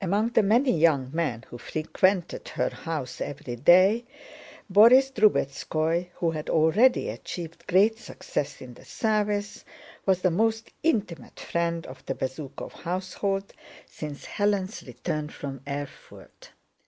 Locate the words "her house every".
2.50-3.56